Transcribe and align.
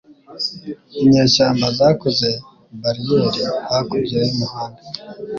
Inyeshyamba 1.03 1.67
zakoze 1.79 2.29
bariyeri 2.81 3.41
hakurya 3.69 4.19
y'umuhanda 4.25 4.81